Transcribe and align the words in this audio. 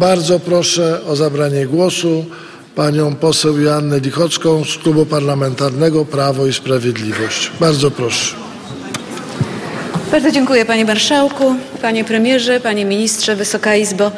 Bardzo 0.00 0.40
proszę 0.40 1.00
o 1.06 1.16
zabranie 1.16 1.66
głosu 1.66 2.24
panią 2.74 3.14
poseł 3.14 3.60
Joannę 3.60 4.00
Lichocką 4.00 4.64
z 4.64 4.78
Klubu 4.78 5.06
Parlamentarnego 5.06 6.04
Prawo 6.04 6.46
i 6.46 6.52
Sprawiedliwość. 6.52 7.50
Bardzo 7.60 7.90
proszę. 7.90 8.36
Bardzo 10.10 10.30
dziękuję 10.30 10.64
panie 10.64 10.84
marszałku, 10.84 11.54
panie 11.82 12.04
premierze, 12.04 12.60
panie 12.60 12.84
ministrze, 12.84 13.36
Wysoka 13.36 13.76
Izbo. 13.76 14.12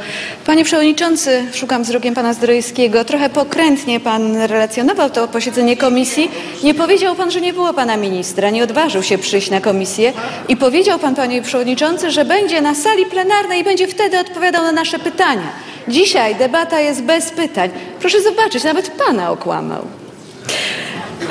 Panie 0.46 0.64
przewodniczący, 0.64 1.45
szukam 1.54 1.82
wzrokiem 1.82 2.14
pana 2.14 2.34
Zdrojewskiego. 2.34 3.04
Trochę 3.04 3.30
pokrętnie 3.30 4.00
pan 4.00 4.36
relacjonował 4.36 5.10
to 5.10 5.28
posiedzenie 5.28 5.76
komisji. 5.76 6.30
Nie 6.64 6.74
powiedział 6.74 7.14
pan, 7.14 7.30
że 7.30 7.40
nie 7.40 7.52
było 7.52 7.74
pana 7.74 7.96
ministra, 7.96 8.50
nie 8.50 8.64
odważył 8.64 9.02
się 9.02 9.18
przyjść 9.18 9.50
na 9.50 9.60
komisję 9.60 10.12
i 10.48 10.56
powiedział 10.56 10.98
pan, 10.98 11.14
panie 11.14 11.42
przewodniczący, 11.42 12.10
że 12.10 12.24
będzie 12.24 12.60
na 12.60 12.74
sali 12.74 13.06
plenarnej 13.06 13.60
i 13.60 13.64
będzie 13.64 13.88
wtedy 13.88 14.18
odpowiadał 14.18 14.64
na 14.64 14.72
nasze 14.72 14.98
pytania. 14.98 15.71
Dzisiaj 15.88 16.34
debata 16.34 16.80
jest 16.80 17.02
bez 17.02 17.30
pytań. 17.30 17.70
Proszę 18.00 18.23
zobaczyć, 18.23 18.64
nawet 18.64 18.90
pana 18.90 19.30
okłamał. 19.30 19.86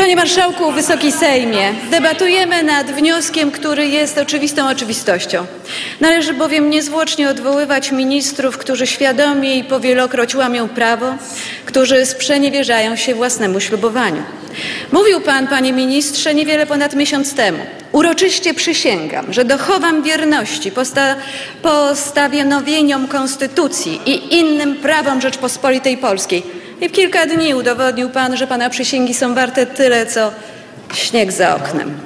Panie 0.02 0.16
Marszałku, 0.16 0.72
Wysoki 0.72 1.12
Sejmie, 1.12 1.74
debatujemy 1.92 2.64
nad 2.64 2.92
wnioskiem, 2.92 3.52
który 3.52 3.88
jest 3.88 4.18
oczywistą 4.18 4.70
oczywistością. 4.70 5.46
Należy 6.00 6.34
bowiem 6.34 6.70
niezwłocznie 6.70 7.30
odwoływać 7.30 7.92
ministrów, 7.92 8.58
którzy 8.58 8.88
świadomie 8.88 9.58
i 9.58 9.64
powielokroć 9.64 10.36
łamią 10.36 10.70
prawo, 10.70 11.16
którzy 11.66 12.06
sprzeniewierzają 12.06 12.96
się 12.96 13.16
własnemu 13.16 13.60
ślubowaniu. 13.60 14.24
Mówił 14.92 15.22
Pan, 15.22 15.48
Panie 15.48 15.74
Ministrze, 15.74 16.34
niewiele 16.34 16.66
ponad 16.66 16.96
miesiąc 16.96 17.34
temu. 17.34 17.60
Uroczyście 17.92 18.54
przysięgam, 18.54 19.34
że 19.34 19.46
dochowam 19.46 20.04
wierności 20.04 20.72
posta 20.72 21.16
postanowieniom 21.62 23.08
Konstytucji 23.08 24.02
i 24.06 24.40
innym 24.40 24.76
prawom 24.76 25.22
Rzeczpospolitej 25.22 25.98
Polskiej. 25.98 26.61
I 26.82 26.90
w 26.90 26.92
kilka 26.92 27.26
dni 27.26 27.56
udowodnił 27.56 28.10
Pan, 28.10 28.38
że 28.38 28.48
Pana 28.48 28.70
przysięgi 28.70 29.14
są 29.14 29.36
warte 29.36 29.66
tyle, 29.66 30.06
co 30.06 30.32
śnieg 30.94 31.32
za 31.32 31.56
oknem. 31.56 31.98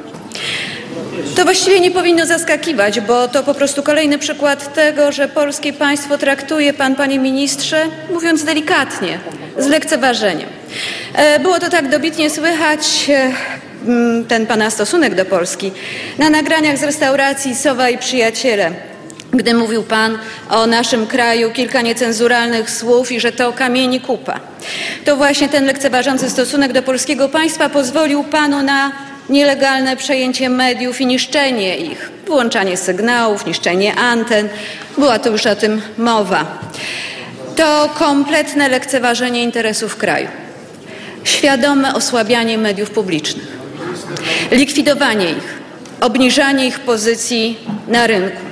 To 1.35 1.43
właściwie 1.43 1.79
nie 1.79 1.91
powinno 1.91 2.25
zaskakiwać, 2.25 2.99
bo 2.99 3.27
to 3.27 3.43
po 3.43 3.53
prostu 3.53 3.83
kolejny 3.83 4.17
przykład 4.17 4.73
tego, 4.73 5.11
że 5.11 5.27
polskie 5.27 5.73
państwo 5.73 6.17
traktuje 6.17 6.73
Pan, 6.73 6.95
Panie 6.95 7.19
Ministrze, 7.19 7.85
mówiąc 8.11 8.43
delikatnie, 8.43 9.19
z 9.57 9.67
lekceważeniem. 9.67 10.49
E, 11.13 11.39
było 11.39 11.59
to 11.59 11.69
tak 11.69 11.89
dobitnie 11.89 12.29
słychać 12.29 13.09
e, 13.09 13.31
ten 14.27 14.47
Pana 14.47 14.69
stosunek 14.69 15.15
do 15.15 15.25
Polski 15.25 15.71
na 16.17 16.29
nagraniach 16.29 16.77
z 16.77 16.83
restauracji 16.83 17.55
Sowa 17.55 17.89
i 17.89 17.97
Przyjaciele 17.97 18.71
gdy 19.37 19.53
mówił 19.53 19.83
Pan 19.83 20.17
o 20.49 20.67
naszym 20.67 21.07
kraju 21.07 21.51
kilka 21.51 21.81
niecenzuralnych 21.81 22.71
słów 22.71 23.11
i 23.11 23.19
że 23.19 23.31
to 23.31 23.53
kamieni 23.53 24.01
kupa. 24.01 24.39
To 25.05 25.15
właśnie 25.15 25.49
ten 25.49 25.65
lekceważący 25.65 26.29
stosunek 26.29 26.73
do 26.73 26.83
polskiego 26.83 27.29
państwa 27.29 27.69
pozwolił 27.69 28.23
Panu 28.23 28.63
na 28.63 28.91
nielegalne 29.29 29.95
przejęcie 29.95 30.49
mediów 30.49 31.01
i 31.01 31.05
niszczenie 31.05 31.77
ich, 31.77 32.11
wyłączanie 32.25 32.77
sygnałów, 32.77 33.45
niszczenie 33.45 33.95
anten. 33.95 34.49
Była 34.97 35.19
tu 35.19 35.31
już 35.31 35.45
o 35.45 35.55
tym 35.55 35.81
mowa. 35.97 36.59
To 37.55 37.89
kompletne 37.99 38.69
lekceważenie 38.69 39.43
interesów 39.43 39.95
kraju, 39.95 40.27
świadome 41.23 41.93
osłabianie 41.93 42.57
mediów 42.57 42.89
publicznych, 42.89 43.47
likwidowanie 44.51 45.29
ich, 45.29 45.61
obniżanie 46.01 46.67
ich 46.67 46.79
pozycji 46.79 47.57
na 47.87 48.07
rynku 48.07 48.44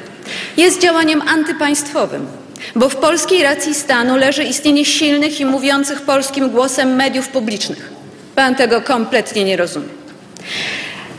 jest 0.58 0.82
działaniem 0.82 1.22
antypaństwowym, 1.22 2.28
bo 2.76 2.90
w 2.90 2.96
polskiej 2.96 3.44
racji 3.44 3.76
stanu 3.76 4.18
leży 4.18 4.44
istnienie 4.44 4.86
silnych 4.86 5.40
i 5.40 5.46
mówiących 5.46 6.02
polskim 6.02 6.50
głosem 6.50 6.96
mediów 6.96 7.28
publicznych. 7.28 7.92
Pan 8.36 8.56
tego 8.56 8.82
kompletnie 8.82 9.44
nie 9.44 9.58
rozumie. 9.58 9.90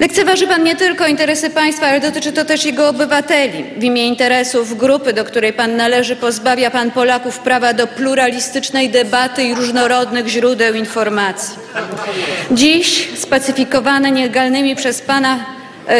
Lekceważy 0.00 0.46
Pan 0.46 0.64
nie 0.64 0.76
tylko 0.76 1.06
interesy 1.06 1.50
państwa, 1.50 1.86
ale 1.86 2.00
dotyczy 2.00 2.32
to 2.32 2.44
też 2.44 2.64
jego 2.64 2.88
obywateli. 2.88 3.64
W 3.76 3.84
imię 3.84 4.06
interesów 4.06 4.78
grupy, 4.78 5.12
do 5.12 5.24
której 5.24 5.52
Pan 5.52 5.76
należy, 5.76 6.16
pozbawia 6.16 6.70
Pan 6.70 6.90
Polaków 6.90 7.38
prawa 7.38 7.72
do 7.72 7.86
pluralistycznej 7.86 8.90
debaty 8.90 9.44
i 9.44 9.54
różnorodnych 9.54 10.28
źródeł 10.28 10.74
informacji. 10.74 11.54
Dziś 12.50 13.08
spacyfikowane 13.18 14.10
nielegalnymi 14.10 14.76
przez 14.76 15.02
Pana 15.02 15.44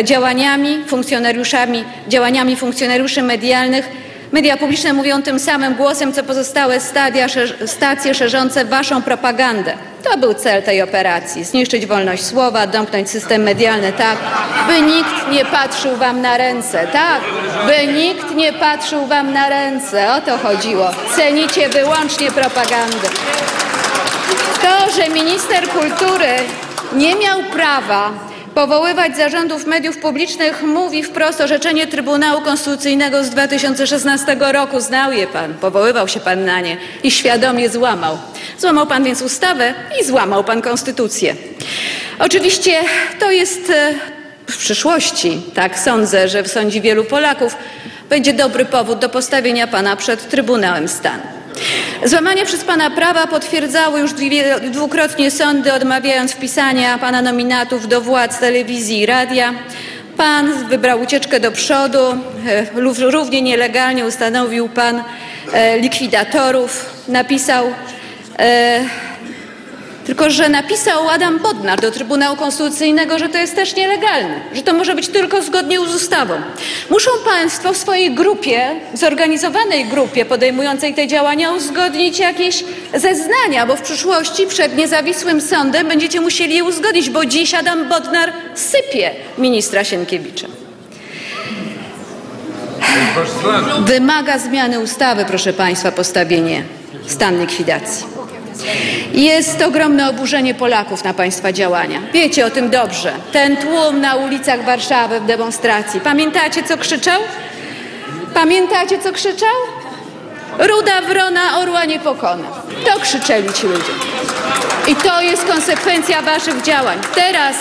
działaniami 0.04 0.84
funkcjonariuszami, 0.86 1.84
działaniami 2.08 2.56
funkcjonariuszy 2.56 3.22
medialnych. 3.22 3.88
Media 4.32 4.56
publiczne 4.56 4.92
mówią 4.92 5.22
tym 5.22 5.38
samym 5.38 5.74
głosem, 5.74 6.12
co 6.12 6.22
pozostałe 6.22 6.80
stadia, 6.80 7.26
stacje 7.66 8.14
szerzące 8.14 8.64
waszą 8.64 9.02
propagandę. 9.02 9.74
To 10.02 10.18
był 10.18 10.34
cel 10.34 10.62
tej 10.62 10.82
operacji. 10.82 11.44
Zniszczyć 11.44 11.86
wolność 11.86 12.24
słowa, 12.24 12.66
domknąć 12.66 13.10
system 13.10 13.42
medialny 13.42 13.92
tak, 13.92 14.18
by 14.66 14.80
nikt 14.80 15.30
nie 15.30 15.44
patrzył 15.44 15.96
wam 15.96 16.20
na 16.20 16.36
ręce. 16.36 16.86
Tak, 16.92 17.20
by 17.66 17.92
nikt 17.92 18.34
nie 18.34 18.52
patrzył 18.52 19.06
wam 19.06 19.32
na 19.32 19.48
ręce. 19.48 20.14
O 20.14 20.20
to 20.20 20.38
chodziło. 20.38 20.90
Cenicie 21.16 21.68
wyłącznie 21.68 22.30
propagandę. 22.30 23.08
To, 24.62 24.92
że 24.92 25.08
minister 25.08 25.68
kultury 25.68 26.28
nie 26.92 27.14
miał 27.14 27.42
prawa 27.42 28.33
powoływać 28.54 29.16
zarządów 29.16 29.66
mediów 29.66 29.98
publicznych 29.98 30.62
mówi 30.62 31.02
wprost 31.02 31.40
orzeczenie 31.40 31.86
Trybunału 31.86 32.42
Konstytucyjnego 32.42 33.24
z 33.24 33.30
2016 33.30 34.36
roku. 34.40 34.80
Znał 34.80 35.12
je 35.12 35.26
pan, 35.26 35.54
powoływał 35.54 36.08
się 36.08 36.20
pan 36.20 36.44
na 36.44 36.60
nie 36.60 36.76
i 37.02 37.10
świadomie 37.10 37.68
złamał. 37.68 38.18
Złamał 38.58 38.86
pan 38.86 39.04
więc 39.04 39.22
ustawę 39.22 39.74
i 40.00 40.04
złamał 40.04 40.44
pan 40.44 40.62
konstytucję. 40.62 41.34
Oczywiście 42.18 42.72
to 43.18 43.30
jest 43.30 43.70
e, 43.70 43.94
w 44.46 44.56
przyszłości, 44.56 45.42
tak 45.54 45.78
sądzę, 45.78 46.28
że 46.28 46.42
w 46.42 46.48
sądzi 46.48 46.80
wielu 46.80 47.04
Polaków 47.04 47.56
będzie 48.08 48.32
dobry 48.32 48.64
powód 48.64 48.98
do 48.98 49.08
postawienia 49.08 49.66
pana 49.66 49.96
przed 49.96 50.28
Trybunałem 50.28 50.88
Stanu. 50.88 51.33
Złamanie 52.04 52.44
przez 52.44 52.64
pana 52.64 52.90
prawa 52.90 53.26
potwierdzały 53.26 54.00
już 54.00 54.10
dwukrotnie 54.70 55.30
sądy, 55.30 55.72
odmawiając 55.72 56.32
wpisania 56.32 56.98
pana 56.98 57.22
nominatów 57.22 57.88
do 57.88 58.00
władz 58.00 58.38
telewizji 58.38 59.00
i 59.00 59.06
radia. 59.06 59.54
Pan 60.16 60.68
wybrał 60.68 61.00
ucieczkę 61.00 61.40
do 61.40 61.52
przodu, 61.52 61.98
e, 62.46 63.10
równie 63.10 63.42
nielegalnie 63.42 64.06
ustanowił 64.06 64.68
pan 64.68 65.02
e, 65.52 65.78
likwidatorów, 65.78 66.90
napisał 67.08 67.66
e, 68.38 68.84
tylko, 70.04 70.30
że 70.30 70.48
napisał 70.48 71.08
Adam 71.08 71.38
Bodnar 71.38 71.80
do 71.80 71.90
Trybunału 71.90 72.36
Konstytucyjnego, 72.36 73.18
że 73.18 73.28
to 73.28 73.38
jest 73.38 73.54
też 73.56 73.76
nielegalne, 73.76 74.40
że 74.52 74.62
to 74.62 74.72
może 74.72 74.94
być 74.94 75.08
tylko 75.08 75.42
zgodnie 75.42 75.78
z 75.78 75.94
ustawą. 75.94 76.34
Muszą 76.90 77.10
Państwo 77.24 77.72
w 77.72 77.76
swojej 77.76 78.14
grupie, 78.14 78.70
zorganizowanej 78.94 79.84
grupie 79.84 80.24
podejmującej 80.24 80.94
te 80.94 81.06
działania 81.06 81.52
uzgodnić 81.52 82.18
jakieś 82.18 82.64
zeznania, 82.94 83.66
bo 83.66 83.76
w 83.76 83.82
przyszłości 83.82 84.46
przed 84.46 84.76
niezawisłym 84.76 85.40
sądem 85.40 85.88
będziecie 85.88 86.20
musieli 86.20 86.54
je 86.54 86.64
uzgodnić, 86.64 87.10
bo 87.10 87.26
dziś 87.26 87.54
Adam 87.54 87.88
Bodnar 87.88 88.32
sypie 88.54 89.10
ministra 89.38 89.84
Sienkiewicza. 89.84 90.46
Wymaga 93.80 94.38
zmiany 94.38 94.80
ustawy, 94.80 95.24
proszę 95.24 95.52
Państwa, 95.52 95.92
postawienie 95.92 96.62
stan 97.06 97.40
likwidacji. 97.40 98.13
Jest 99.12 99.62
ogromne 99.62 100.08
oburzenie 100.10 100.54
Polaków 100.54 101.04
na 101.04 101.14
Państwa 101.14 101.52
działania. 101.52 102.00
Wiecie 102.12 102.46
o 102.46 102.50
tym 102.50 102.70
dobrze. 102.70 103.12
Ten 103.32 103.56
tłum 103.56 104.00
na 104.00 104.14
ulicach 104.14 104.64
Warszawy 104.64 105.20
w 105.20 105.26
demonstracji. 105.26 106.00
Pamiętacie, 106.00 106.62
co 106.62 106.76
krzyczał? 106.76 107.20
Pamiętacie, 108.34 108.98
co 108.98 109.12
krzyczał? 109.12 109.48
Ruda 110.58 111.00
wrona 111.00 111.58
orła 111.58 111.84
nie 111.84 111.98
pokona. 111.98 112.48
To 112.86 113.00
krzyczeli 113.00 113.52
ci 113.52 113.66
ludzie. 113.66 113.92
I 114.88 114.96
to 114.96 115.20
jest 115.20 115.44
konsekwencja 115.44 116.22
waszych 116.22 116.62
działań. 116.62 116.98
Teraz 117.14 117.56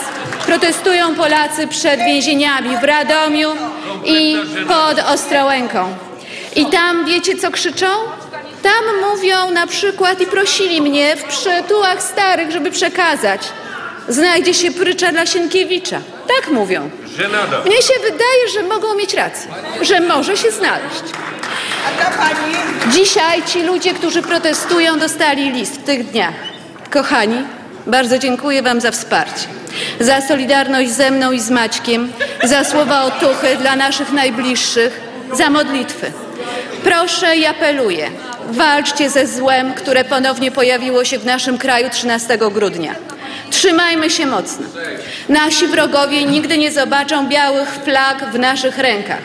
protestują 0.46 1.16
Polacy 1.16 1.68
przed 1.68 2.00
więzieniami 2.00 2.78
w 2.78 2.84
Radomiu 2.84 3.50
i 4.06 4.36
pod 4.68 5.00
Ostrołęką. 5.14 5.96
I 6.56 6.66
tam 6.66 7.06
wiecie, 7.06 7.38
co 7.38 7.52
krzyczą? 7.52 7.88
Tam 8.64 9.12
mówią 9.12 9.52
na 9.52 9.68
przykład 9.68 10.22
i 10.22 10.26
prosili 10.26 10.82
mnie 10.82 11.16
w 11.16 11.24
przytułach 11.24 12.04
starych, 12.04 12.52
żeby 12.52 12.72
przekazać. 12.72 13.42
Znajdzie 14.08 14.54
się 14.54 14.72
prycza 14.72 15.12
dla 15.12 15.26
Sienkiewicza. 15.26 16.02
Tak 16.28 16.52
mówią. 16.52 16.90
Żenada. 17.18 17.62
Mnie 17.66 17.82
się 17.82 17.94
wydaje, 17.94 18.50
że 18.54 18.64
mogą 18.64 18.96
mieć 18.96 19.14
rację, 19.14 19.52
że 19.82 20.00
może 20.00 20.38
się 20.38 20.52
znaleźć. 20.52 21.04
Dzisiaj 22.92 23.44
ci 23.44 23.64
ludzie, 23.64 23.94
którzy 23.94 24.22
protestują, 24.22 25.00
dostali 25.00 25.52
list 25.52 25.74
w 25.74 25.84
tych 25.84 26.06
dniach. 26.12 26.34
Kochani, 26.92 27.38
bardzo 27.88 28.20
dziękuję 28.20 28.62
Wam 28.64 28.82
za 28.82 28.92
wsparcie, 28.92 29.48
za 30.00 30.22
solidarność 30.22 30.92
ze 30.92 31.12
mną 31.12 31.32
i 31.32 31.40
z 31.40 31.50
Maćkiem, 31.50 32.12
za 32.44 32.64
słowa 32.64 33.04
otuchy 33.04 33.58
dla 33.62 33.76
naszych 33.76 34.12
najbliższych, 34.12 35.02
za 35.34 35.50
modlitwy. 35.50 36.12
Proszę 36.84 37.38
i 37.38 37.46
apeluję, 37.46 38.10
walczcie 38.50 39.10
ze 39.10 39.28
złem, 39.28 39.74
które 39.74 40.04
ponownie 40.04 40.52
pojawiło 40.52 41.06
się 41.06 41.20
w 41.20 41.26
naszym 41.26 41.58
kraju 41.58 41.90
13 41.90 42.38
grudnia. 42.38 42.96
Trzymajmy 43.50 44.10
się 44.10 44.26
mocno. 44.26 44.66
Nasi 45.30 45.68
wrogowie 45.68 46.26
nigdy 46.26 46.58
nie 46.58 46.72
zobaczą 46.72 47.28
białych 47.28 47.70
flag 47.70 48.32
w 48.32 48.40
naszych 48.40 48.78
rękach. 48.78 49.22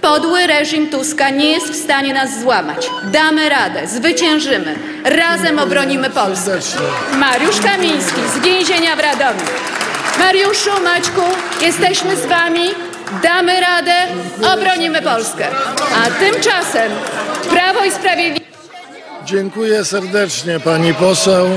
Podły 0.00 0.46
reżim 0.46 0.90
Tuska 0.90 1.30
nie 1.30 1.50
jest 1.50 1.66
w 1.66 1.84
stanie 1.84 2.14
nas 2.14 2.40
złamać. 2.40 2.90
Damy 3.04 3.48
radę, 3.48 3.86
zwyciężymy. 3.86 4.74
Razem 5.04 5.58
obronimy 5.58 6.10
Polskę. 6.10 6.58
Mariusz 7.16 7.60
Kamiński 7.60 8.20
z 8.36 8.44
więzienia 8.44 8.96
w 8.96 9.00
Radomiu. 9.00 9.46
Mariuszu, 10.18 10.70
Maćku, 10.84 11.22
jesteśmy 11.62 12.16
z 12.16 12.26
wami. 12.26 12.93
Damy 13.22 13.60
radę, 13.60 13.94
obronimy 14.54 15.02
Polskę. 15.02 15.46
A 16.04 16.10
tymczasem 16.10 16.92
Prawo 17.50 17.84
i 17.84 17.90
Sprawiedliwość. 17.90 18.44
Dziękuję 19.24 19.84
serdecznie 19.84 20.60
pani 20.60 20.94
poseł. 20.94 21.48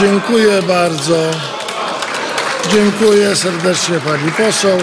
Dziękuję 0.00 0.62
bardzo. 0.62 1.16
Dziękuję 2.72 3.36
serdecznie 3.36 4.00
pani 4.00 4.32
poseł. 4.32 4.78